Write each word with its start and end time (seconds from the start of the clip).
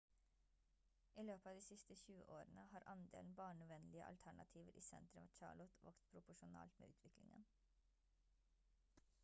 i 1.21 1.23
løpet 1.25 1.49
av 1.49 1.57
de 1.57 1.65
siste 1.65 1.97
20 1.99 2.23
årene 2.35 2.63
har 2.71 2.85
andelen 2.93 3.29
barnevennlige 3.41 4.07
alternativer 4.13 4.81
i 4.81 4.85
sentrum 4.87 5.27
av 5.29 5.35
charlotte 5.37 5.87
vokst 5.89 6.11
proporsjonalt 6.15 6.79
med 6.83 6.95
utviklingen 6.95 7.45